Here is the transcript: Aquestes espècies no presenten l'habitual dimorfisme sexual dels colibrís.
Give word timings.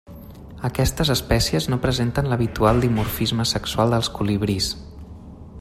Aquestes 0.69 1.11
espècies 1.15 1.67
no 1.73 1.79
presenten 1.83 2.31
l'habitual 2.31 2.83
dimorfisme 2.89 3.49
sexual 3.53 3.97
dels 3.97 4.13
colibrís. 4.19 4.73